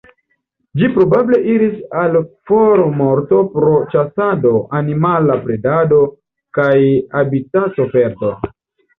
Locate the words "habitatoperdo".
7.19-8.33